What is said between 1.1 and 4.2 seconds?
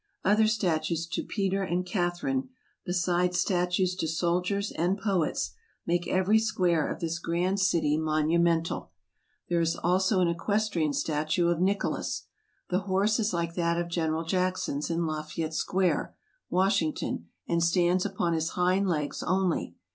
Peter and Catherine, besides statues to